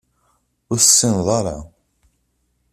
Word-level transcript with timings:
Ur 0.71 0.77
tessineḍ 0.79 1.27
ara. 1.39 1.57